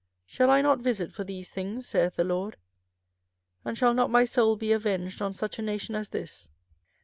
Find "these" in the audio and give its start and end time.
1.23-1.51